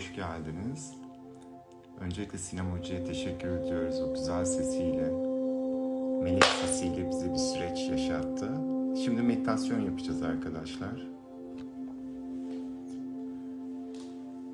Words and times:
Hoş 0.00 0.14
geldiniz. 0.14 0.94
Öncelikle 2.00 2.38
Sinem 2.38 2.72
Hoca'ya 2.72 3.04
teşekkür 3.04 3.48
ediyoruz 3.48 4.00
o 4.00 4.14
güzel 4.14 4.44
sesiyle. 4.44 5.10
Melek 6.22 6.44
sesiyle 6.44 7.10
bize 7.10 7.32
bir 7.32 7.38
süreç 7.38 7.78
yaşattı. 7.90 8.50
Şimdi 9.04 9.22
meditasyon 9.22 9.80
yapacağız 9.80 10.22
arkadaşlar. 10.22 11.06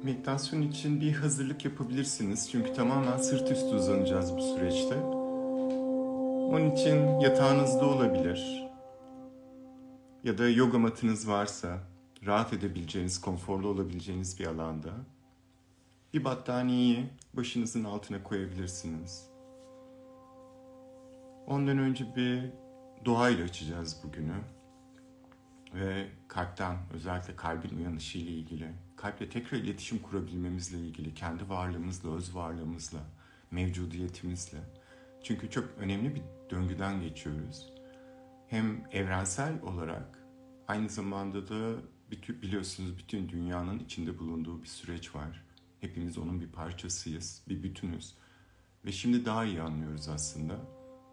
Meditasyon 0.02 0.62
için 0.62 1.01
bir 1.01 1.12
hazırlık 1.12 1.65
yapabilirsiniz. 1.65 2.51
Çünkü 2.51 2.73
tamamen 2.73 3.16
sırt 3.16 3.51
üstü 3.51 3.74
uzanacağız 3.74 4.37
bu 4.37 4.42
süreçte. 4.42 4.96
Onun 6.51 6.70
için 6.70 7.20
yatağınızda 7.20 7.87
olabilir. 7.87 8.68
Ya 10.24 10.38
da 10.38 10.48
yoga 10.48 10.78
matınız 10.78 11.28
varsa 11.28 11.78
rahat 12.26 12.52
edebileceğiniz, 12.52 13.20
konforlu 13.20 13.68
olabileceğiniz 13.68 14.38
bir 14.38 14.46
alanda 14.46 14.90
bir 16.15 16.24
battaniyeyi 16.24 17.10
başınızın 17.34 17.84
altına 17.84 18.23
koyabilirsiniz. 18.23 19.30
Ondan 21.46 21.79
önce 21.79 22.16
bir 22.16 22.51
doğayla 23.05 23.45
açacağız 23.45 24.01
bugünü. 24.05 24.34
Ve 25.74 26.09
kalpten, 26.29 26.77
özellikle 26.92 27.37
kalbin 27.37 27.77
uyanışı 27.77 28.19
ile 28.19 28.30
ilgili, 28.30 28.73
kalple 28.96 29.29
tekrar 29.29 29.59
iletişim 29.59 29.99
kurabilmemizle 29.99 30.79
ilgili, 30.79 31.15
kendi 31.15 31.49
varlığımızla, 31.49 32.16
öz 32.16 32.34
varlığımızla, 32.34 32.99
mevcudiyetimizle. 33.51 34.59
Çünkü 35.23 35.51
çok 35.51 35.68
önemli 35.79 36.15
bir 36.15 36.23
döngüden 36.51 37.01
geçiyoruz. 37.01 37.73
Hem 38.49 38.84
evrensel 38.93 39.62
olarak 39.62 40.24
aynı 40.68 40.88
zamanda 40.88 41.49
da 41.49 41.74
biliyorsunuz 42.43 42.99
bütün 42.99 43.29
dünyanın 43.29 43.79
içinde 43.79 44.18
bulunduğu 44.18 44.62
bir 44.62 44.68
süreç 44.68 45.15
var. 45.15 45.46
Hepimiz 45.80 46.19
onun 46.19 46.41
bir 46.41 46.52
parçasıyız, 46.52 47.43
bir 47.49 47.63
bütünüz. 47.63 48.15
Ve 48.85 48.93
şimdi 48.93 49.24
daha 49.24 49.45
iyi 49.45 49.63
anlıyoruz 49.63 50.09
aslında. 50.09 50.57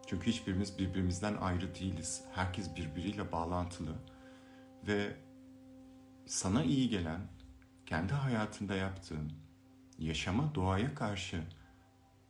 Çünkü 0.08 0.28
hiçbirimiz 0.31 0.80
birbirimizden 0.80 1.36
ayrı 1.36 1.75
değiliz. 1.75 2.23
Herkes 2.33 2.75
birbiriyle 2.75 3.31
bağlantılı. 3.31 3.95
Ve 4.88 5.16
sana 6.25 6.64
iyi 6.64 6.89
gelen, 6.89 7.22
kendi 7.86 8.14
hayatında 8.14 8.75
yaptığın, 8.75 9.33
yaşama, 10.00 10.55
doğaya 10.55 10.95
karşı, 10.95 11.44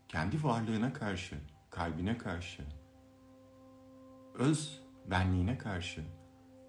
kendi 0.08 0.44
varlığına 0.44 0.94
karşı, 0.94 1.36
kalbine 1.70 2.18
karşı, 2.18 2.64
öz 4.34 4.82
benliğine 5.12 5.58
karşı 5.58 6.04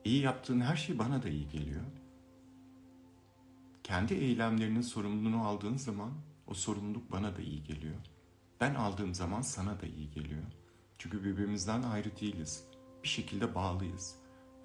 iyi 0.05 0.23
yaptığın 0.23 0.61
her 0.61 0.77
şey 0.77 0.99
bana 0.99 1.23
da 1.23 1.29
iyi 1.29 1.49
geliyor. 1.49 1.83
Kendi 3.85 4.15
eylemlerinin 4.15 4.81
sorumluluğunu 4.81 5.47
aldığın 5.47 5.77
zaman 5.77 6.11
o 6.47 6.55
sorumluluk 6.55 7.13
bana 7.13 7.37
da 7.37 7.43
iyi 7.43 7.65
geliyor. 7.65 7.95
Ben 8.61 8.75
aldığım 8.75 9.15
zaman 9.15 9.43
sana 9.43 9.81
da 9.81 9.87
iyi 9.87 10.11
geliyor. 10.11 10.43
Çünkü 10.99 11.25
birbirimizden 11.25 11.83
ayrı 11.83 12.17
değiliz. 12.21 12.65
Bir 13.03 13.09
şekilde 13.09 13.55
bağlıyız. 13.55 14.17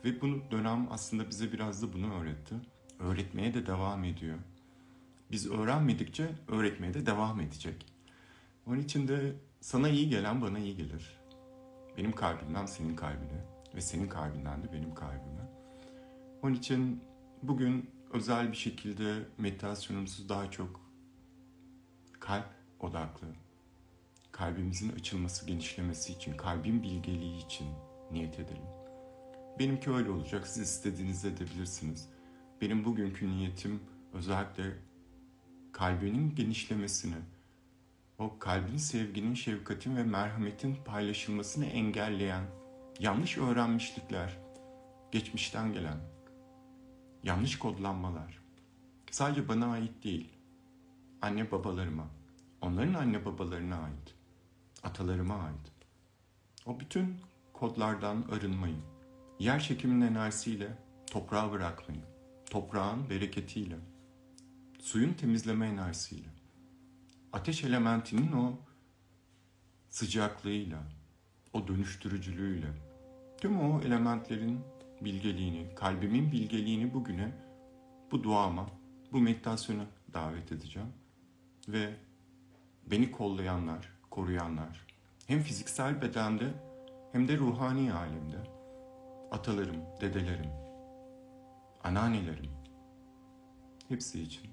Ve 0.05 0.21
bunu 0.21 0.51
dönem 0.51 0.87
aslında 0.91 1.29
bize 1.29 1.51
biraz 1.51 1.83
da 1.83 1.93
bunu 1.93 2.13
öğretti. 2.13 2.55
Öğretmeye 2.99 3.53
de 3.53 3.65
devam 3.67 4.03
ediyor. 4.03 4.37
Biz 5.31 5.51
öğrenmedikçe 5.51 6.29
öğretmeye 6.47 6.93
de 6.93 7.05
devam 7.05 7.39
edecek. 7.39 7.85
Onun 8.67 8.79
için 8.79 9.07
de 9.07 9.35
sana 9.61 9.89
iyi 9.89 10.09
gelen 10.09 10.41
bana 10.41 10.59
iyi 10.59 10.77
gelir. 10.77 11.19
Benim 11.97 12.11
kalbimden 12.11 12.65
senin 12.65 12.95
kalbine 12.95 13.45
ve 13.75 13.81
senin 13.81 14.07
kalbinden 14.07 14.63
de 14.63 14.73
benim 14.73 14.95
kalbime. 14.95 15.49
Onun 16.43 16.53
için 16.53 17.03
bugün 17.43 17.98
özel 18.13 18.51
bir 18.51 18.57
şekilde 18.57 19.25
meditasyonumuzu 19.37 20.29
daha 20.29 20.51
çok 20.51 20.81
kalp 22.19 22.45
odaklı, 22.79 23.27
kalbimizin 24.31 24.91
açılması, 24.91 25.47
genişlemesi 25.47 26.13
için, 26.13 26.37
kalbin 26.37 26.83
bilgeliği 26.83 27.45
için 27.45 27.67
niyet 28.11 28.39
edelim. 28.39 28.63
Benimki 29.59 29.91
öyle 29.91 30.11
olacak, 30.11 30.47
siz 30.47 30.63
istediğinizde 30.63 31.27
edebilirsiniz. 31.27 32.09
Benim 32.61 32.85
bugünkü 32.85 33.29
niyetim 33.29 33.79
özellikle 34.13 34.73
kalbinin 35.71 36.35
genişlemesini, 36.35 37.15
o 38.19 38.39
kalbin 38.39 38.77
sevginin, 38.77 39.33
şefkatin 39.33 39.95
ve 39.95 40.03
merhametin 40.03 40.75
paylaşılmasını 40.85 41.65
engelleyen 41.65 42.43
yanlış 42.99 43.37
öğrenmişlikler, 43.37 44.37
geçmişten 45.11 45.73
gelen 45.73 45.97
yanlış 47.23 47.59
kodlanmalar 47.59 48.39
sadece 49.11 49.47
bana 49.47 49.71
ait 49.71 50.03
değil, 50.03 50.29
anne 51.21 51.51
babalarıma, 51.51 52.07
onların 52.61 52.93
anne 52.93 53.25
babalarına 53.25 53.75
ait, 53.75 54.15
atalarıma 54.83 55.35
ait. 55.35 55.71
O 56.65 56.79
bütün 56.79 57.17
kodlardan 57.53 58.25
arınmayı, 58.31 58.79
yer 59.39 59.59
çekiminin 59.59 60.01
enerjisiyle 60.01 60.77
toprağa 61.11 61.51
bırakmayı, 61.51 62.01
toprağın 62.49 63.09
bereketiyle, 63.09 63.75
suyun 64.79 65.13
temizleme 65.13 65.67
enerjisiyle, 65.67 66.29
ateş 67.33 67.63
elementinin 67.63 68.31
o 68.31 68.53
sıcaklığıyla, 69.89 70.83
o 71.53 71.67
dönüştürücülüğüyle, 71.67 72.67
tüm 73.37 73.59
o 73.59 73.81
elementlerin 73.81 74.59
bilgeliğini, 75.01 75.75
kalbimin 75.75 76.31
bilgeliğini 76.31 76.93
bugüne, 76.93 77.31
bu 78.11 78.23
duama, 78.23 78.69
bu 79.11 79.19
meditasyona 79.19 79.85
davet 80.13 80.51
edeceğim. 80.51 80.89
Ve 81.67 81.93
beni 82.91 83.11
kollayanlar, 83.11 83.93
koruyanlar, 84.09 84.87
hem 85.27 85.41
fiziksel 85.41 86.01
bedende 86.01 86.53
hem 87.11 87.27
de 87.27 87.37
ruhani 87.37 87.93
alemde, 87.93 88.37
atalarım, 89.31 89.81
dedelerim, 90.01 90.51
anneannelerim, 91.83 92.51
hepsi 93.87 94.21
için. 94.21 94.49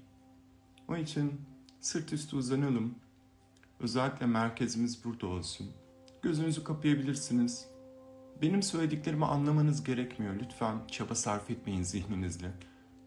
O 0.87 0.95
için 0.95 1.41
sırt 1.79 2.13
üstü 2.13 2.35
uzanalım. 2.35 2.95
Özellikle 3.79 4.25
merkezimiz 4.25 5.05
burada 5.05 5.27
olsun. 5.27 5.71
Gözünüzü 6.21 6.63
kapayabilirsiniz. 6.63 7.69
Benim 8.41 8.63
söylediklerimi 8.63 9.25
anlamanız 9.25 9.83
gerekmiyor. 9.83 10.35
Lütfen 10.39 10.87
çaba 10.91 11.15
sarf 11.15 11.49
etmeyin 11.49 11.83
zihninizle. 11.83 12.51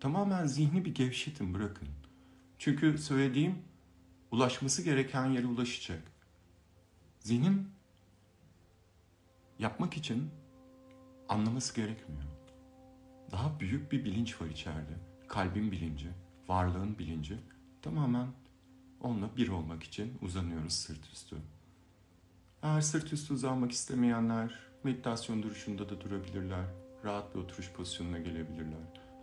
Tamamen 0.00 0.46
zihni 0.46 0.84
bir 0.84 0.94
gevşetin 0.94 1.54
bırakın. 1.54 1.88
Çünkü 2.58 2.98
söylediğim 2.98 3.58
ulaşması 4.30 4.82
gereken 4.82 5.26
yere 5.26 5.46
ulaşacak. 5.46 6.02
Zihnin 7.20 7.68
yapmak 9.58 9.96
için 9.96 10.30
anlaması 11.28 11.76
gerekmiyor. 11.76 12.22
Daha 13.30 13.60
büyük 13.60 13.92
bir 13.92 14.04
bilinç 14.04 14.40
var 14.40 14.46
içeride. 14.46 14.94
Kalbin 15.28 15.72
bilinci, 15.72 16.08
varlığın 16.48 16.98
bilinci. 16.98 17.38
Tamamen 17.82 18.26
onunla 19.00 19.36
bir 19.36 19.48
olmak 19.48 19.82
için 19.82 20.18
uzanıyoruz 20.22 20.72
sırt 20.72 21.12
üstü. 21.12 21.36
Eğer 22.62 22.80
sırt 22.80 23.12
üstü 23.12 23.34
uzanmak 23.34 23.72
istemeyenler 23.72 24.69
meditasyon 24.84 25.42
duruşunda 25.42 25.88
da 25.88 26.00
durabilirler. 26.00 26.64
Rahat 27.04 27.34
bir 27.34 27.40
oturuş 27.40 27.72
pozisyonuna 27.72 28.18
gelebilirler. 28.18 28.78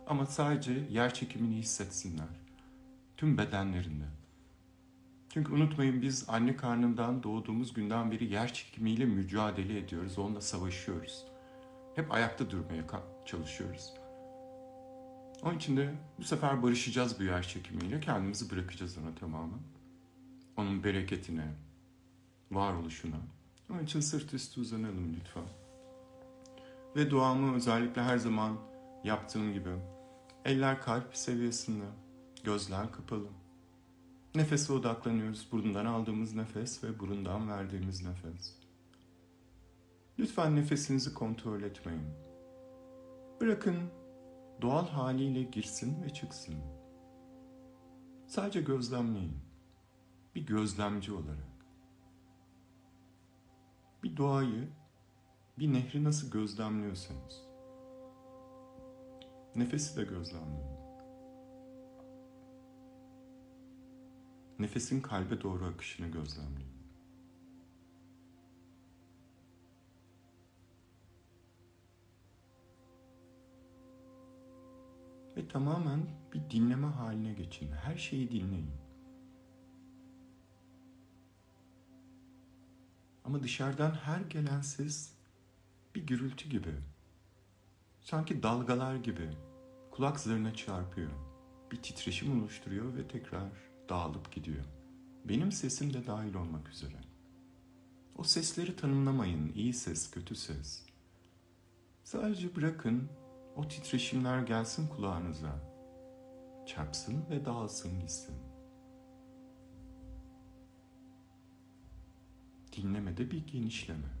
Ama 0.06 0.26
sadece 0.26 0.72
yer 0.90 1.14
çekimini 1.14 1.56
hissetsinler. 1.56 2.26
Tüm 3.16 3.38
bedenlerinde. 3.38 4.04
Çünkü 5.30 5.52
unutmayın 5.52 6.02
biz 6.02 6.24
anne 6.28 6.56
karnından 6.56 7.22
doğduğumuz 7.22 7.74
günden 7.74 8.10
beri 8.10 8.24
yer 8.24 8.54
çekimiyle 8.54 9.04
mücadele 9.04 9.78
ediyoruz. 9.78 10.18
Onunla 10.18 10.40
savaşıyoruz. 10.40 11.24
Hep 11.94 12.12
ayakta 12.12 12.50
durmaya 12.50 12.82
çalışıyoruz. 13.26 13.94
Onun 15.42 15.56
için 15.56 15.76
de 15.76 15.94
bu 16.18 16.24
sefer 16.24 16.62
barışacağız 16.62 17.18
bu 17.18 17.22
yer 17.22 17.42
çekimiyle. 17.42 18.00
Kendimizi 18.00 18.50
bırakacağız 18.50 18.98
ona 18.98 19.14
tamamen. 19.14 19.60
Onun 20.56 20.84
bereketine, 20.84 21.46
varoluşuna. 22.50 23.16
Onun 23.70 23.84
için 23.84 24.00
sırt 24.00 24.34
üstü 24.34 24.60
uzanalım 24.60 25.16
lütfen. 25.20 25.48
Ve 26.96 27.10
duamı 27.10 27.56
özellikle 27.56 28.02
her 28.02 28.18
zaman 28.18 28.56
yaptığım 29.04 29.52
gibi 29.52 29.70
eller 30.44 30.82
kalp 30.82 31.16
seviyesinde, 31.16 31.84
gözler 32.44 32.92
kapalı. 32.92 33.28
Nefese 34.34 34.72
odaklanıyoruz. 34.72 35.48
Burundan 35.52 35.86
aldığımız 35.86 36.34
nefes 36.34 36.84
ve 36.84 36.98
burundan 36.98 37.48
verdiğimiz 37.48 38.04
nefes. 38.04 38.54
Lütfen 40.18 40.56
nefesinizi 40.56 41.14
kontrol 41.14 41.62
etmeyin. 41.62 42.08
Bırakın 43.40 43.76
doğal 44.62 44.88
haliyle 44.88 45.42
girsin 45.42 46.02
ve 46.02 46.14
çıksın. 46.14 46.54
Sadece 48.26 48.60
gözlemleyin. 48.60 49.36
Bir 50.34 50.46
gözlemci 50.46 51.12
olarak. 51.12 51.47
Bir 54.02 54.16
doğayı, 54.16 54.68
bir 55.58 55.72
nehri 55.72 56.04
nasıl 56.04 56.30
gözlemliyorsanız. 56.30 57.42
Nefesi 59.54 59.96
de 59.96 60.04
gözlemleyin. 60.04 60.78
Nefesin 64.58 65.00
kalbe 65.00 65.42
doğru 65.42 65.64
akışını 65.64 66.06
gözlemleyin. 66.06 66.78
Ve 75.36 75.48
tamamen 75.48 76.00
bir 76.32 76.50
dinleme 76.50 76.86
haline 76.86 77.32
geçin. 77.32 77.72
Her 77.72 77.96
şeyi 77.96 78.30
dinleyin. 78.30 78.87
Ama 83.28 83.42
dışarıdan 83.42 83.90
her 83.90 84.20
gelen 84.20 84.60
ses 84.60 85.10
bir 85.94 86.06
gürültü 86.06 86.48
gibi. 86.48 86.74
Sanki 88.00 88.42
dalgalar 88.42 88.96
gibi 88.96 89.30
kulak 89.90 90.20
zarına 90.20 90.54
çarpıyor. 90.54 91.10
Bir 91.72 91.76
titreşim 91.76 92.40
oluşturuyor 92.40 92.96
ve 92.96 93.08
tekrar 93.08 93.48
dağılıp 93.88 94.32
gidiyor. 94.32 94.64
Benim 95.24 95.52
sesim 95.52 95.94
de 95.94 96.06
dahil 96.06 96.34
olmak 96.34 96.68
üzere. 96.68 96.96
O 98.16 98.24
sesleri 98.24 98.76
tanımlamayın. 98.76 99.52
iyi 99.54 99.72
ses, 99.72 100.10
kötü 100.10 100.36
ses. 100.36 100.82
Sadece 102.04 102.56
bırakın 102.56 103.08
o 103.56 103.68
titreşimler 103.68 104.42
gelsin 104.42 104.88
kulağınıza. 104.88 105.60
Çarpsın 106.66 107.24
ve 107.30 107.44
dağılsın 107.44 108.00
gitsin. 108.00 108.47
Dinlemede 112.76 113.30
bir 113.30 113.46
genişleme. 113.46 114.18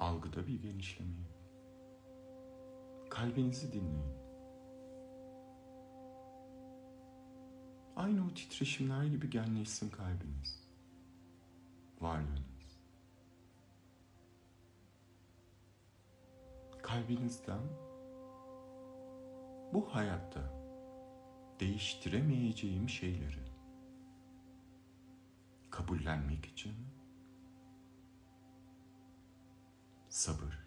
Algıda 0.00 0.46
bir 0.46 0.62
genişleme. 0.62 1.26
Kalbinizi 3.10 3.72
dinleyin. 3.72 4.16
Aynı 7.96 8.26
o 8.26 8.34
titreşimler 8.34 9.04
gibi 9.04 9.30
genleşsin 9.30 9.90
kalbiniz. 9.90 10.62
Varlığınız. 12.00 12.80
Kalbinizden 16.82 17.60
bu 19.72 19.94
hayatta 19.94 20.40
değiştiremeyeceğim 21.60 22.88
şeyleri 22.88 23.46
kabullenmek 25.70 26.46
için 26.46 26.72
sabır, 30.16 30.58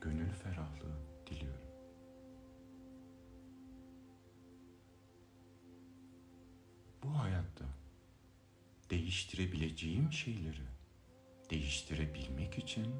gönül 0.00 0.30
ferahlığı 0.32 0.98
diliyorum. 1.26 1.70
Bu 7.02 7.18
hayatta 7.18 7.64
değiştirebileceğim 8.90 10.12
şeyleri 10.12 10.66
değiştirebilmek 11.50 12.58
için 12.58 12.94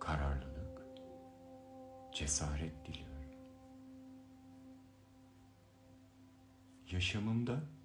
kararlılık, 0.00 0.82
cesaret 2.14 2.86
diliyorum. 2.86 3.18
Yaşamımda 6.90 7.77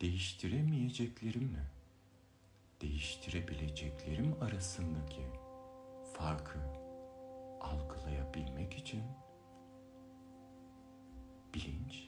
değiştiremeyeceklerimle 0.00 1.62
değiştirebileceklerim 2.80 4.42
arasındaki 4.42 5.22
farkı 6.14 6.58
algılayabilmek 7.60 8.74
için 8.74 9.02
bilinç, 11.54 12.07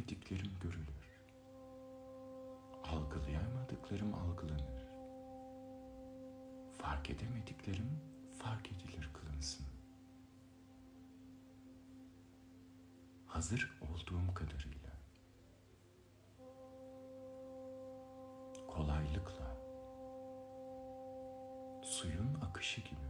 Göremediklerim 0.00 0.52
görülür. 0.60 0.86
Algılayamadıklarım 2.84 4.14
algılanır. 4.14 4.88
Fark 6.78 7.10
edemediklerim 7.10 8.00
fark 8.38 8.66
edilir 8.72 9.10
kılınsın. 9.14 9.66
Hazır 13.26 13.78
olduğum 13.80 14.34
kadarıyla 14.34 14.90
kolaylıkla 18.68 19.56
suyun 21.82 22.40
akışı 22.42 22.80
gibi 22.80 23.09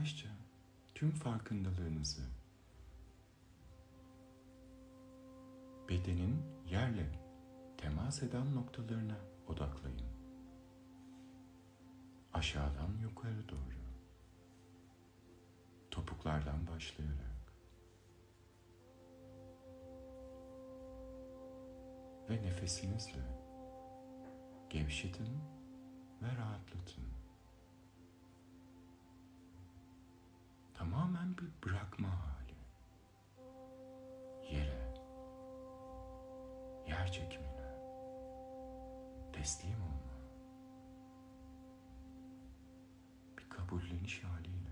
yavaşça 0.00 0.28
tüm 0.94 1.10
farkındalığınızı 1.10 2.22
bedenin 5.88 6.42
yerle 6.70 7.06
temas 7.76 8.22
eden 8.22 8.54
noktalarına 8.54 9.16
odaklayın. 9.48 10.06
Aşağıdan 12.32 12.98
yukarı 13.02 13.48
doğru. 13.48 13.80
Topuklardan 15.90 16.66
başlayarak. 16.66 17.52
Ve 22.30 22.42
nefesinizle 22.42 23.22
gevşetin 24.70 25.38
ve 26.22 26.36
rahatlatın. 26.36 27.04
Tamamen 30.80 31.36
bir 31.38 31.68
bırakma 31.68 32.08
hali. 32.08 32.54
Yere, 34.54 34.94
yer 36.88 37.12
çekimine 37.12 37.74
teslim 39.32 39.82
olma. 39.82 40.20
Bir 43.38 43.50
kabulleniş 43.50 44.24
haliyle. 44.24 44.70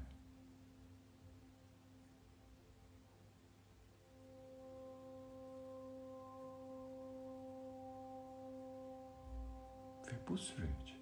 Ve 10.06 10.28
bu 10.28 10.38
süreç 10.38 10.97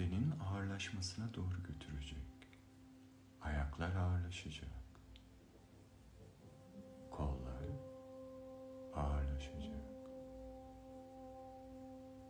bedenin 0.00 0.34
ağırlaşmasına 0.40 1.34
doğru 1.34 1.62
götürecek. 1.62 2.18
Ayaklar 3.40 3.94
ağırlaşacak. 3.94 4.70
Kollar 7.10 7.64
ağırlaşacak. 8.94 9.80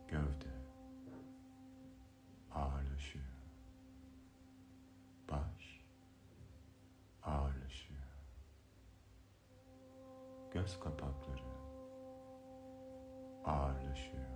Gövde 0.07 0.51
ağırlaşıyor. 2.51 3.25
Baş 5.29 5.81
ağırlaşıyor. 7.23 8.01
Göz 10.53 10.79
kapakları 10.79 11.43
ağırlaşıyor. 13.45 14.30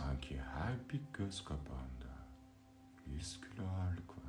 Sanki 0.00 0.38
her 0.40 0.88
bir 0.90 1.00
göz 1.12 1.44
kapağında 1.44 2.26
100 3.06 3.40
kilo 3.40 3.66
ağırlık 3.66 4.10
var. 4.10 4.20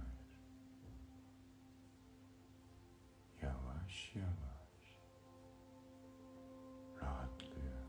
Yavaş 3.41 4.15
yavaş 4.15 4.99
rahatlıyor 7.01 7.83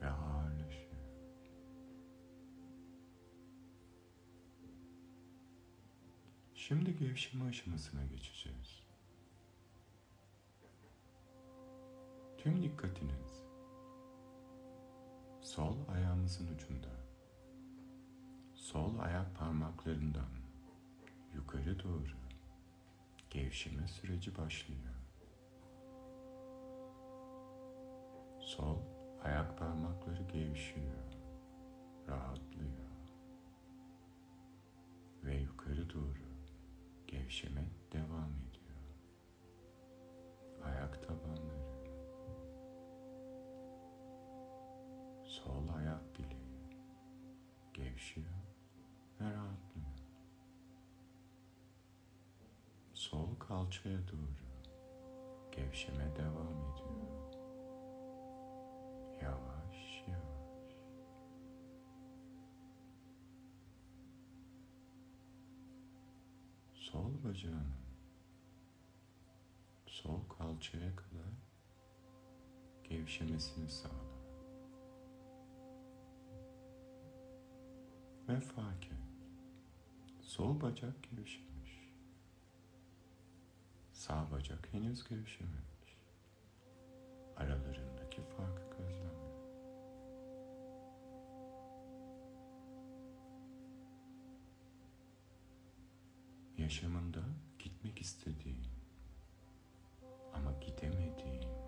ve 0.00 0.10
ağırlaşıyor. 0.10 0.88
Şimdi 6.54 6.98
gevşeme 6.98 7.44
aşamasına 7.44 8.04
geçeceğiz. 8.04 8.82
Tüm 12.38 12.62
dikkatiniz 12.62 13.47
sol 15.58 15.76
ayağınızın 15.88 16.54
ucunda. 16.54 16.88
Sol 18.54 18.98
ayak 18.98 19.36
parmaklarından 19.38 20.28
yukarı 21.34 21.82
doğru 21.84 22.16
gevşeme 23.30 23.88
süreci 23.88 24.36
başlıyor. 24.36 24.94
Sol 28.40 28.78
ayak 29.22 29.58
parmakları 29.58 30.22
gevşiyor, 30.22 31.04
rahatlıyor 32.08 32.88
ve 35.24 35.36
yukarı 35.36 35.90
doğru 35.90 36.28
gevşeme 37.06 37.57
kalçaya 53.48 53.98
doğru 54.08 54.28
gevşeme 55.52 56.16
devam 56.16 56.52
ediyor. 56.52 56.98
Yavaş 59.22 60.04
yavaş. 60.08 60.72
Sol 66.74 67.24
bacağının 67.24 67.72
sol 69.86 70.20
kalçaya 70.38 70.96
kadar 70.96 71.32
gevşemesini 72.84 73.70
sağla. 73.70 73.92
Ve 78.28 78.40
fark 78.40 78.84
et. 78.84 78.92
Sol 80.22 80.60
bacak 80.60 80.94
gevşemiş. 81.02 81.47
Sağ 84.08 84.30
bacak 84.32 84.68
henüz 84.72 85.08
gevşememiş. 85.08 85.96
Aralarındaki 87.36 88.22
farkı 88.22 88.62
gözlemle. 88.78 89.28
Yaşamında 96.58 97.20
gitmek 97.58 98.00
istediğin 98.00 98.64
ama 100.34 100.52
gidemediğin 100.52 101.67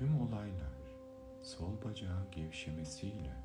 tüm 0.00 0.20
olaylar 0.20 0.72
sol 1.42 1.82
bacağın 1.84 2.30
gevşemesiyle 2.30 3.36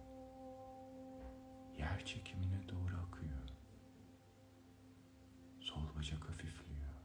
yer 1.77 2.05
çekimine 2.05 2.69
doğru 2.69 2.97
akıyor. 3.07 3.49
Sol 5.59 5.81
bacak 5.97 6.29
hafifliyor. 6.29 6.95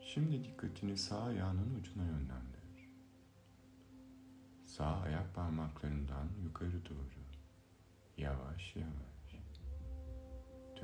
Şimdi 0.00 0.44
dikkatini 0.44 0.96
sağ 0.96 1.22
ayağının 1.22 1.74
ucuna 1.74 2.04
yönlendir. 2.04 2.90
Sağ 4.64 5.00
ayak 5.00 5.34
parmaklarından 5.34 6.28
yukarı 6.44 6.84
doğru. 6.84 7.16
Yavaş 8.16 8.76
yavaş. 8.76 9.15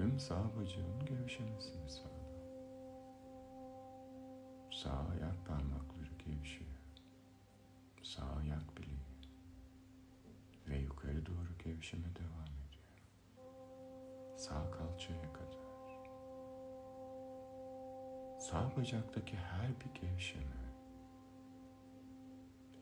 Tüm 0.02 0.18
sağ 0.18 0.56
bacağın 0.56 1.04
gevşemesini 1.04 1.90
sağla. 1.90 2.08
Sağ 4.72 5.08
ayak 5.10 5.46
parmakları 5.46 6.14
gevşiyor. 6.18 6.70
Sağ 8.02 8.22
ayak 8.22 8.76
bileği. 8.76 8.98
Ve 10.68 10.78
yukarı 10.78 11.26
doğru 11.26 11.58
gevşeme 11.64 12.04
devam 12.16 12.48
ediyor. 12.68 13.02
Sağ 14.36 14.70
kalçaya 14.70 15.32
kadar. 15.32 15.62
Sağ 18.40 18.76
bacaktaki 18.76 19.36
her 19.36 19.68
bir 19.80 20.00
gevşeme 20.00 20.74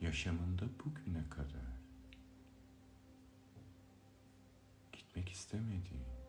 yaşamında 0.00 0.64
bugüne 0.84 1.28
kadar 1.28 1.80
gitmek 4.92 5.28
istemediğin 5.28 6.19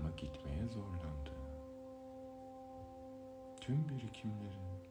ama 0.00 0.10
gitmeye 0.10 0.66
zorlandığın 0.66 1.50
tüm 3.60 3.88
birikimleri 3.88 4.90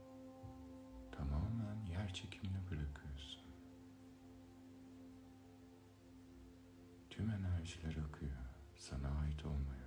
tamamen 1.12 1.86
yer 1.92 2.14
çekimine 2.14 2.58
bırakıyorsun. 2.72 3.44
Tüm 7.10 7.30
enerjiler 7.30 7.96
akıyor 8.10 8.32
sana 8.76 9.08
ait 9.08 9.46
olmayan. 9.46 9.80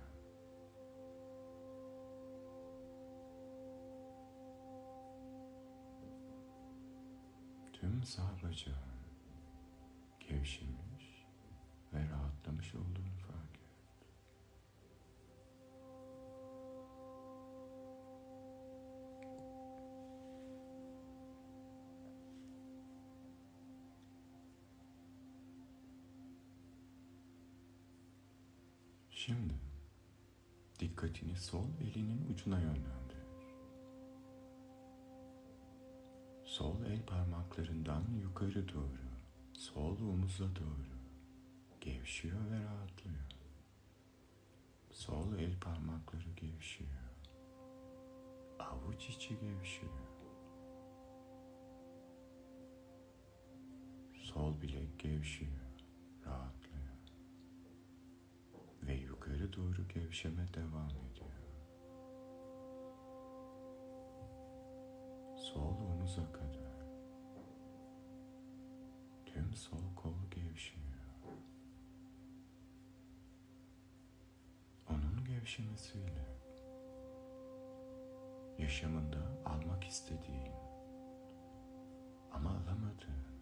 Tüm 7.73 8.03
sağ 8.03 8.31
bacağın 8.43 9.03
gevşemiş 10.19 11.25
ve 11.93 12.09
rahatlamış 12.09 12.75
olduğunu 12.75 13.15
fark 13.27 13.32
Şimdi 29.25 29.53
dikkatini 30.79 31.35
sol 31.35 31.67
elinin 31.81 32.33
ucuna 32.33 32.59
yönlendir. 32.59 33.23
Sol 36.43 36.83
el 36.85 37.05
parmaklarından 37.05 38.03
yukarı 38.21 38.69
doğru, 38.69 39.01
sol 39.53 39.97
omuza 39.97 40.43
doğru 40.43 40.97
gevşiyor 41.81 42.51
ve 42.51 42.63
rahatlıyor. 42.63 43.23
Sol 44.91 45.33
el 45.33 45.59
parmakları 45.59 46.29
gevşiyor. 46.35 46.89
Avuç 48.59 49.09
içi 49.09 49.39
gevşiyor. 49.39 49.93
Sol 54.13 54.61
bilek 54.61 54.99
gevşiyor, 54.99 55.51
doğru 59.57 59.87
gevşeme 59.87 60.53
devam 60.53 60.89
ediyor. 60.89 61.33
Sol 65.37 65.77
omuza 65.91 66.31
kadar. 66.31 66.83
Tüm 69.25 69.55
sol 69.55 69.95
kol 69.95 70.29
gevşiyor. 70.31 70.83
Onun 74.89 75.25
gevşemesiyle 75.25 76.25
yaşamında 78.57 79.17
almak 79.45 79.83
istediğin 79.83 80.53
ama 82.31 82.49
alamadığın 82.49 83.32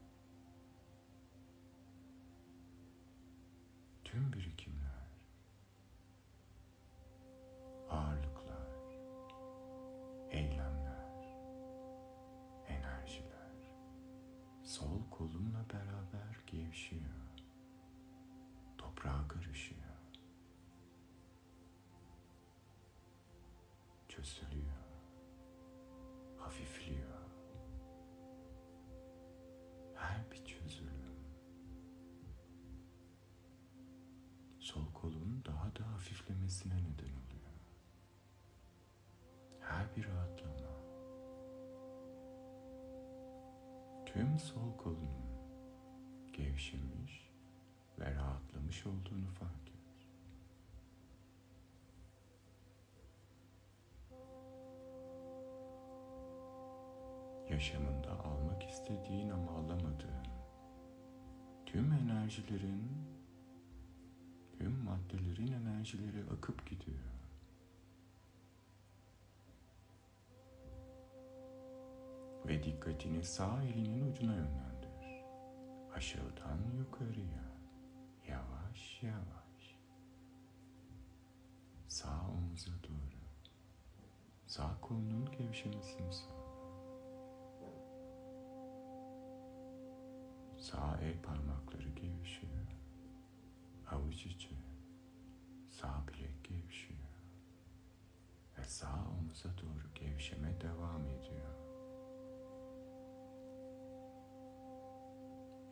gevşiyor. 16.71 17.01
Toprağa 18.77 19.27
karışıyor. 19.27 19.81
Çözülüyor. 24.09 24.71
Hafifliyor. 26.37 27.21
Her 29.95 30.31
bir 30.31 30.45
çözülüm. 30.45 30.91
Sol 34.59 34.93
kolun 34.93 35.43
daha 35.45 35.75
da 35.75 35.91
hafiflemesine 35.91 36.75
neden 36.75 37.15
oluyor. 37.15 37.51
Her 39.59 39.95
bir 39.95 40.07
rahatlama. 40.07 40.71
Tüm 44.05 44.39
sol 44.39 44.77
kolunu 44.77 45.30
gevşemiş 46.43 47.29
ve 47.99 48.15
rahatlamış 48.15 48.85
olduğunu 48.85 49.27
fark 49.39 49.67
et. 49.67 50.07
Yaşamında 57.51 58.19
almak 58.19 58.63
istediğin 58.63 59.29
ama 59.29 59.51
alamadığın 59.51 60.27
tüm 61.65 61.93
enerjilerin, 61.93 62.91
tüm 64.57 64.83
maddelerin 64.83 65.51
enerjileri 65.51 66.23
akıp 66.37 66.69
gidiyor. 66.69 66.99
Ve 72.45 72.63
dikkatini 72.63 73.23
sağ 73.23 73.63
elinin 73.63 74.11
ucuna 74.11 74.35
yönlendir. 74.35 74.70
Aşağıdan 75.95 76.59
yukarıya, 76.77 77.43
yavaş 78.27 79.03
yavaş. 79.03 79.77
Sağ 81.87 82.27
omuza 82.29 82.71
doğru. 82.83 83.21
Sağ 84.47 84.81
kolunun 84.81 85.31
gevşemesini 85.31 86.13
sağ. 86.13 86.41
Sağ 90.57 90.97
el 91.01 91.21
parmakları 91.21 91.89
gevşiyor. 91.89 92.67
Avuç 93.91 94.25
içi. 94.25 94.55
Sağ 95.69 96.03
bilek 96.07 96.43
gevşiyor. 96.43 96.99
Ve 98.57 98.63
sağ 98.63 99.05
omuza 99.19 99.49
doğru 99.57 99.93
gevşeme 99.95 100.61
devam 100.61 101.05
ediyor. 101.05 101.20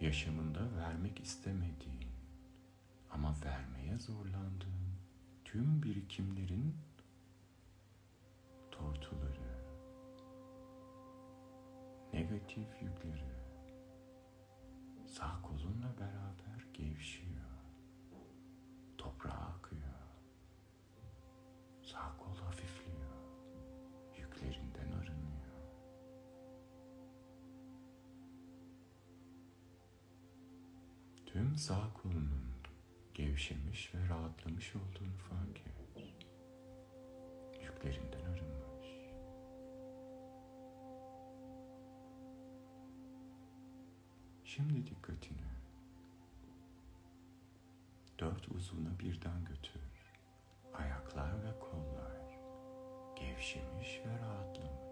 Yaşamında 0.10 0.60
vermek 0.78 1.20
istemediğin 1.20 2.12
ama 3.12 3.36
vermeye 3.46 3.98
zorlandığın 3.98 4.96
tüm 5.46 5.84
birikimlerin 5.84 6.75
tortuları, 8.72 9.66
negatif 12.13 12.82
yükleri, 12.82 13.34
sağ 15.08 15.42
kolunla 15.42 15.94
beraber 16.00 16.66
gevşiyor. 16.74 17.38
Sağ 31.60 31.94
kolunun 31.94 32.50
gevşemiş 33.13 33.96
ve 33.96 34.10
rahatlamış 34.10 34.75
olduğunu 34.75 35.18
fark 35.18 35.58
et. 35.60 36.16
Yüklerinden 37.62 38.25
arınmış. 38.25 38.88
Şimdi 44.43 44.86
dikkatini 44.88 45.50
dört 48.19 48.48
uzuna 48.48 49.00
birden 49.00 49.45
götür. 49.45 49.82
Ayaklar 50.74 51.43
ve 51.43 51.60
kollar 51.60 52.39
gevşemiş 53.15 54.02
ve 54.06 54.19
rahatlamış. 54.19 54.88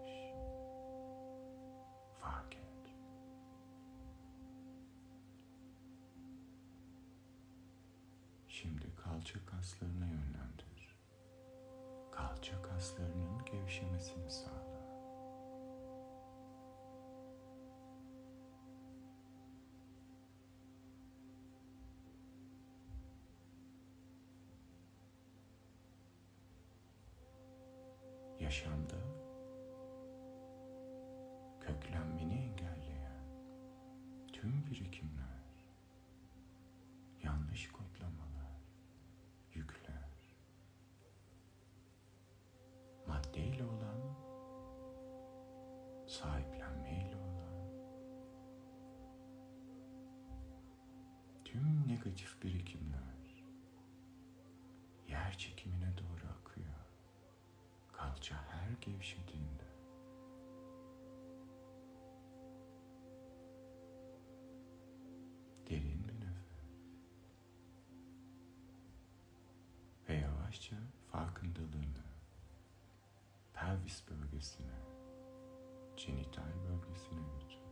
Şimdi 8.62 8.94
kalça 8.96 9.38
kaslarına 9.46 10.06
yönlendir. 10.06 10.96
Kalça 12.12 12.62
kaslarının 12.62 13.44
gevşemesini 13.44 14.30
sağla. 14.30 14.77
Negatif 52.08 52.42
birikimler. 52.42 53.44
Yer 55.08 55.38
çekimine 55.38 55.92
doğru 55.98 56.30
akıyor. 56.40 56.74
Kalça 57.92 58.34
her 58.34 58.70
gevşediğinde. 58.80 59.68
Derin 65.70 66.08
bir 66.08 66.14
nefes. 66.14 66.74
Ve 70.08 70.14
yavaşça 70.14 70.76
farkındalığını 71.12 72.04
pelvis 73.54 74.02
bölgesine, 74.08 74.78
genital 75.96 76.52
bölgesine 76.68 77.20
götür. 77.40 77.67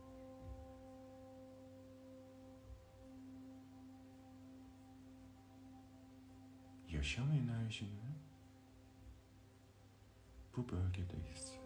Yaşam 6.97 7.31
enerjini 7.31 8.15
bu 10.55 10.69
bölgede 10.69 11.17
hisset. 11.31 11.61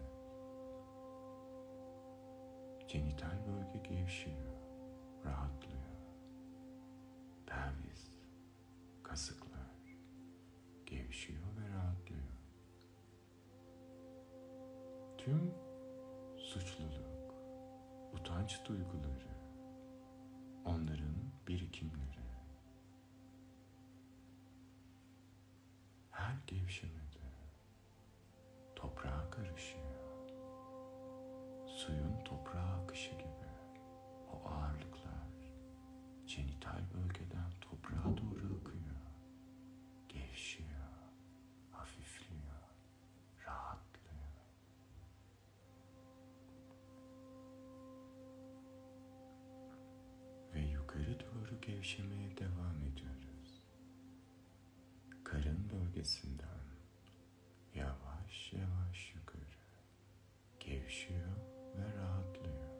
Genital 2.88 3.46
bölge 3.46 3.88
gevşiyor, 3.88 4.56
rahatlıyor. 5.24 5.82
Pelvis, 7.46 8.10
kasıklar 9.02 9.96
gevşiyor 10.86 11.42
ve 11.56 11.76
rahatlıyor. 11.76 12.32
Tüm 15.18 15.54
suçluluk, 16.36 17.34
utanç 18.12 18.60
duyguları, 18.64 19.31
bölgesinden 56.02 56.62
yavaş 57.74 58.52
yavaş 58.52 59.14
yukarı 59.14 59.44
gevşiyor 60.60 61.36
ve 61.76 61.96
rahatlıyor. 61.96 62.72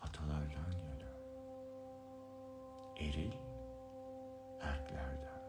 Atalardan 0.00 0.70
gelen 0.70 1.14
eril 2.96 3.32
erklerden 4.60 5.42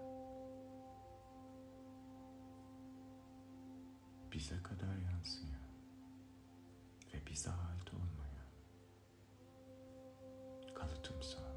bize 4.33 4.63
kadar 4.63 4.97
yansıyan 4.97 5.58
ve 5.58 5.58
bize 7.39 7.49
ait 7.49 7.93
olmayan, 7.93 8.49
kalıtımsal 10.75 11.55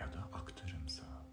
ya 0.00 0.12
da 0.12 0.18
aktarımsal 0.32 1.24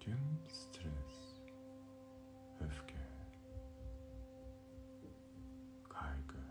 tüm 0.00 0.38
stres, 0.48 1.40
öfke, 2.60 3.08
kaygı, 5.88 6.44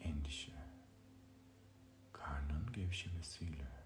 endişe, 0.00 0.66
karnın 2.12 2.72
gevşemesiyle 2.72 3.81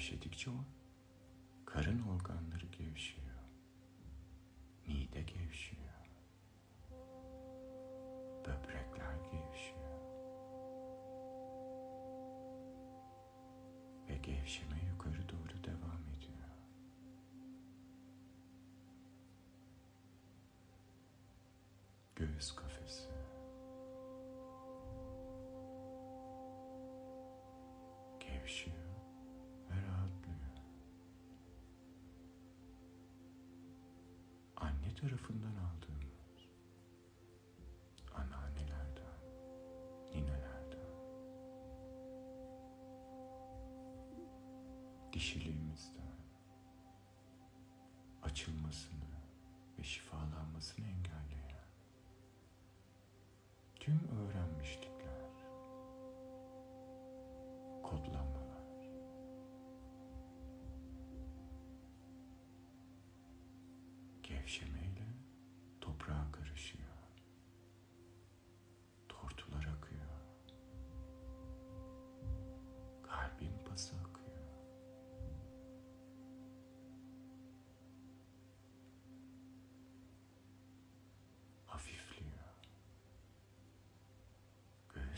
gevşedikçe 0.00 0.50
o 0.50 0.54
karın 1.66 2.02
organları 2.02 2.66
gevşiyor, 2.66 3.40
mide 4.86 5.22
gevşiyor, 5.22 6.10
böbrekler 8.40 9.14
gevşiyor. 9.14 10.00
Ve 14.08 14.16
gevşeme 14.16 14.76
yukarı 14.92 15.28
doğru 15.28 15.64
devam 15.64 16.02
ediyor. 16.18 16.48
Göğüs 22.16 22.54
kafesi. 22.54 23.09
Tarafından 35.00 35.54
aldığımız. 35.56 36.48
Anneannelerden, 38.14 39.18
ninelerden, 40.14 40.90
dişiliğimizden 45.12 45.59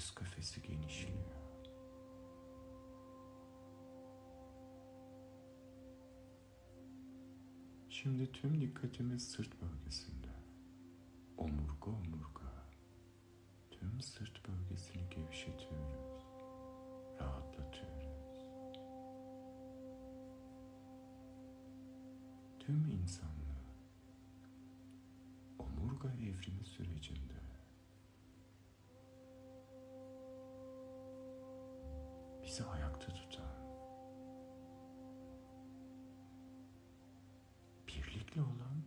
Göğüs 0.03 0.11
kafesi 0.11 0.62
genişliyor. 0.62 1.19
Şimdi 7.88 8.33
tüm 8.33 8.61
dikkatimiz 8.61 9.31
sırt 9.31 9.62
bölgesinde. 9.62 10.29
Omurga 11.37 11.91
omurga. 11.91 12.67
Tüm 13.71 14.01
sırt 14.01 14.49
bölgesini 14.49 15.03
gevşetiyoruz. 15.11 16.27
Rahatlatıyoruz. 17.21 18.47
Tüm 22.59 22.87
insanlığı 22.87 23.62
omurga 25.59 26.09
evrimi 26.09 26.65
sürecinde 26.65 27.42
bizi 32.53 32.65
ayakta 32.65 33.07
tutan, 33.15 33.55
birlikle 37.88 38.41
olan 38.41 38.83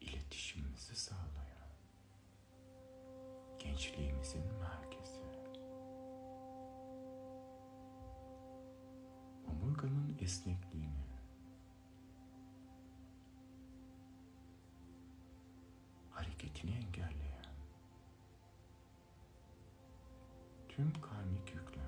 iletişimimizi 0.00 0.96
sağlayan 0.96 1.70
gençliğimizin 3.58 4.44
merkezi. 4.60 5.20
Omurganın 9.50 10.16
esnekliğini 10.20 11.06
hareketini 16.10 16.70
engelleyen 16.70 17.35
tüm 20.76 20.92
karmik 21.00 21.54
yükler 21.54 21.84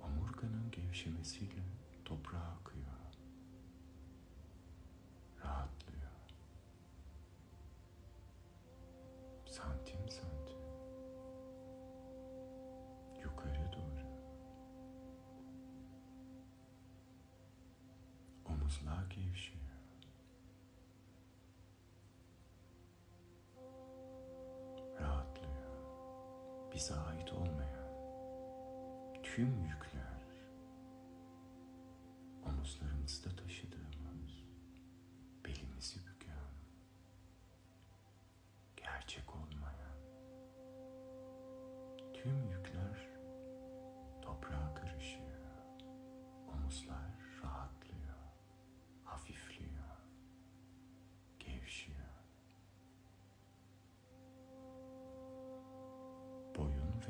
omurganın 0.00 0.70
gevşemesiyle 0.70 1.62
toprağa 2.04 2.56
akıyor. 2.60 3.05
Bize 26.76 26.94
ait 26.94 27.32
olmayan 27.32 27.88
tüm 29.22 29.62
yükler 29.64 29.85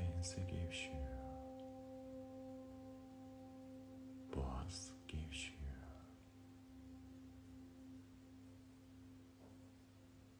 ense 0.03 0.43
gevşiyor. 0.43 1.07
Boğaz 4.35 4.93
gevşiyor. 5.09 5.57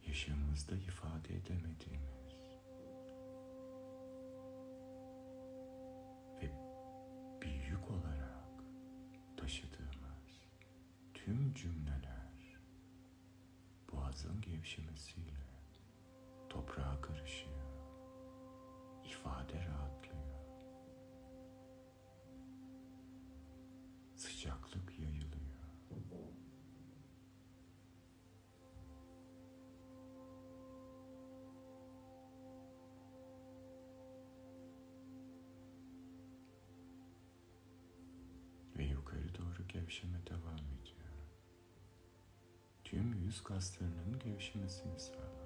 Yaşamımızda 0.07 0.77
ifade 0.77 1.35
edemediğimiz 1.35 2.17
ve 6.43 6.51
büyük 7.43 7.91
olarak 7.91 8.65
taşıdığımız 9.37 10.43
tüm 11.15 11.55
cümleler 11.55 12.59
boğazın 13.93 14.41
gevşemesiyle 14.41 15.37
toprağa 16.49 17.01
karışıyor. 17.01 17.56
Gevşeme 39.87 40.27
devam 40.27 40.59
ediyor. 40.59 40.97
Tüm 42.85 43.15
yüz 43.15 43.43
kaslarının 43.43 44.19
gevşemesini 44.25 45.01
sağlar. 45.01 45.46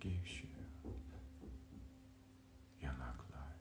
Gevşiyor. 0.00 0.50
Yanaklar, 2.82 3.56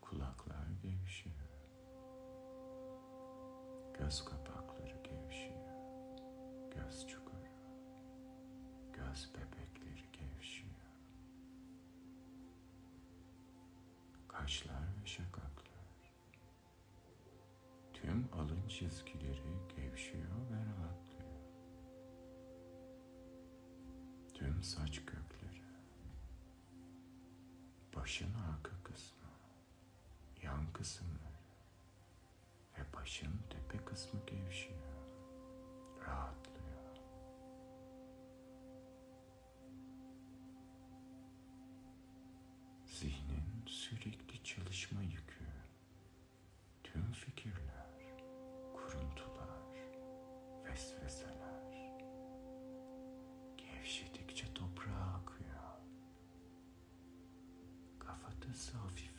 kulaklar 0.00 0.66
gevşiyor. 0.82 1.36
Göz 3.98 4.24
kapakları 4.24 4.96
gevşiyor. 5.04 5.58
Göz 6.70 7.06
çukuru, 7.06 7.48
göz 8.92 9.30
bebekleri 9.34 10.04
gevşiyor. 10.12 10.68
Kaşlar 14.28 14.82
ve 15.02 15.06
şakaklar. 15.06 15.58
Tüm 17.94 18.28
alın 18.32 18.68
çizgileri 18.68 19.42
gevşiyor 19.76 20.50
ve 20.50 20.56
rahatlıyor. 20.56 21.08
Tüm 24.34 24.62
saç 24.62 25.00
gevşedikçe 53.88 54.54
toprağa 54.54 55.20
akıyor. 55.20 55.48
Kafatası 57.98 58.76
hafifliyor, 58.76 59.17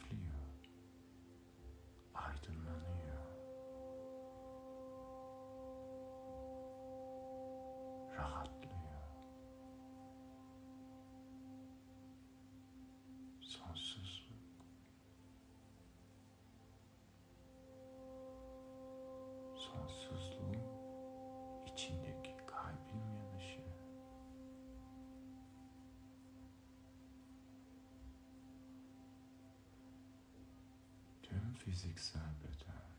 fiziksel 31.69 32.31
beden 32.43 32.89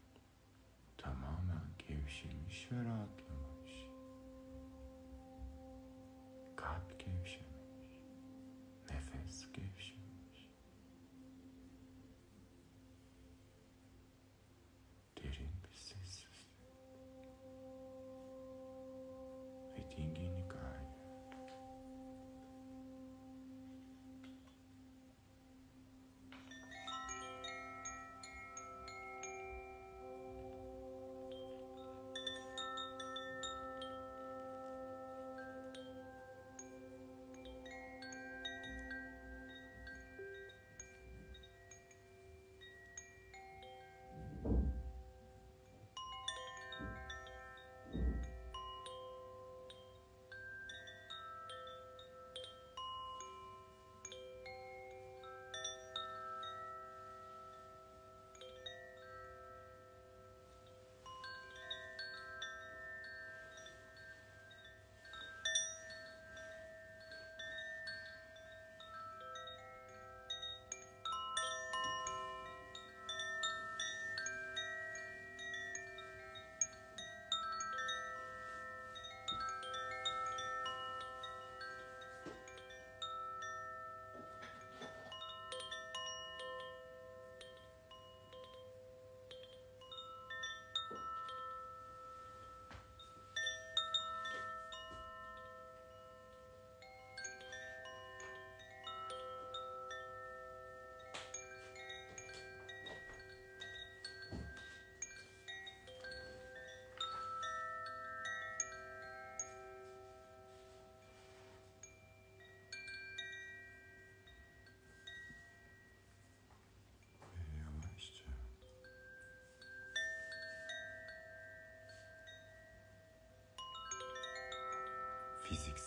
tamamen 0.99 1.69
gevşemiş 1.79 2.73
ve 2.73 2.85
rahatlamış. 2.85 3.73
Kalp 6.57 6.99
gevşemiş, 6.99 8.01
nefes 8.91 9.53
gevşemiş. 9.53 10.51
Derin 15.17 15.53
bir 15.65 15.77
sessizlik 15.77 16.51
ve 19.77 19.97
dinginlik 19.97 20.55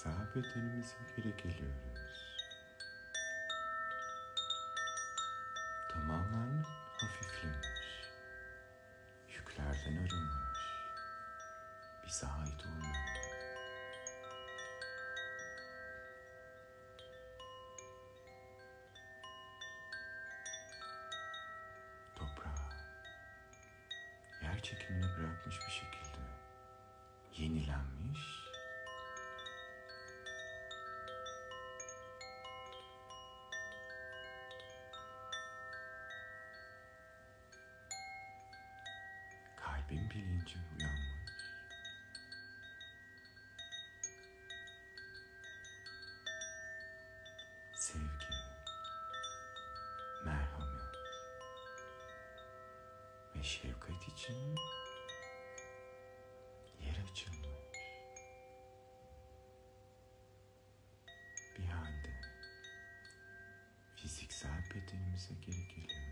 fiziksel 0.03 0.35
bedenimize 0.35 0.95
geri 1.15 1.37
geliyoruz. 1.37 2.37
Tamamen 5.89 6.63
hafiflemiş. 6.97 8.03
Yüklerden 9.29 9.95
arınmış. 9.95 10.59
Bize 12.07 12.27
ait 12.27 12.65
olmayan. 12.65 13.03
Toprağa, 22.15 22.69
yer 24.41 24.61
çekimini 24.61 25.05
bırakmış 25.17 25.59
bir 25.67 25.71
şekilde 25.71 25.92
Kalbin 39.93 40.09
bilinci 40.09 40.55
uyanmış. 40.79 41.23
Sevgi, 47.75 48.33
merhamet 50.25 50.95
ve 53.35 53.43
şefkat 53.43 54.07
için 54.07 54.55
yer 56.79 57.03
açılmış. 57.11 57.77
Bir 61.57 61.65
halde 61.65 62.21
fiziksel 63.95 64.63
bedenimize 64.75 65.33
geri 65.33 65.67
geri 65.67 66.02